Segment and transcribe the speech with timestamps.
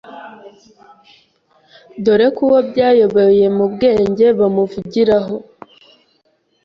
[2.03, 5.35] dore ko uwo byayobeye mu bwenge bamuvugiraho